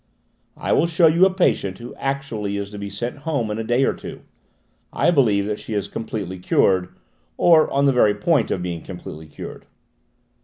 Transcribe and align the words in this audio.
"I 0.57 0.73
will 0.73 0.87
show 0.87 1.05
you 1.05 1.27
a 1.27 1.29
patient 1.31 1.77
who 1.77 1.93
actually 1.93 2.57
is 2.57 2.71
to 2.71 2.79
be 2.79 2.89
sent 2.89 3.19
home 3.19 3.51
in 3.51 3.59
a 3.59 3.63
day 3.63 3.83
or 3.83 3.93
two. 3.93 4.21
I 4.91 5.11
believe 5.11 5.45
that 5.45 5.59
she 5.59 5.75
is 5.75 5.87
completely 5.87 6.39
cured, 6.39 6.89
or 7.37 7.69
on 7.69 7.85
the 7.85 7.91
very 7.93 8.15
point 8.15 8.49
of 8.49 8.63
being 8.63 8.81
completely 8.81 9.27
cured." 9.27 9.67